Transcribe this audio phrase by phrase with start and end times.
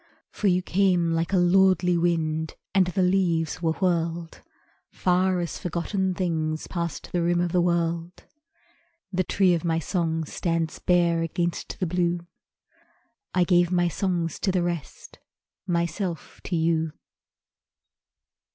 [0.31, 4.41] For you came like a lordly wind, And the leaves were whirled
[4.89, 8.23] Far as forgotten things Past the rim of the world.
[9.13, 12.21] The tree of my song stands bare Against the blue
[13.35, 15.19] I gave my songs to the rest,
[15.67, 16.93] Myself to you.